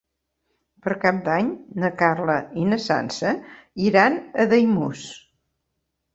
[0.85, 1.51] Per Cap d'Any
[1.83, 3.35] na Carla i na Sança
[3.91, 5.07] iran a Daimús.